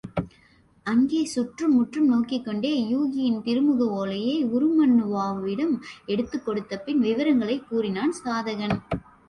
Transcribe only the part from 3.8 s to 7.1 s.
ஒலையை உருமண்ணுவாவிடம் எடுத்துக் கொடுத்த பின்